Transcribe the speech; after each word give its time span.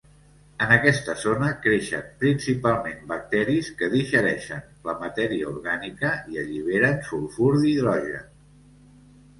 En 0.65 0.71
aquesta 0.75 1.13
zona 1.23 1.49
creixen 1.65 2.07
principalment 2.23 3.05
bacteris 3.11 3.69
que 3.83 3.91
digereixen 3.93 4.65
la 4.89 4.97
matèria 5.05 5.53
orgànica 5.53 6.17
i 6.35 6.43
alliberen 6.47 7.01
sulfur 7.13 7.53
d'hidrogen. 7.61 8.31